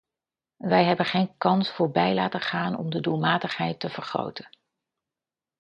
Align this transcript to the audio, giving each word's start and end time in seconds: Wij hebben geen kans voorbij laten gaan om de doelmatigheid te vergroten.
Wij 0.57 0.85
hebben 0.85 1.05
geen 1.05 1.37
kans 1.37 1.69
voorbij 1.71 2.13
laten 2.13 2.39
gaan 2.41 2.77
om 2.77 2.89
de 2.89 2.99
doelmatigheid 2.99 3.79
te 3.79 3.89
vergroten. 3.89 4.49